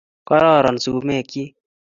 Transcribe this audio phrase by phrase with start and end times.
[0.27, 1.43] Kororon sumekchi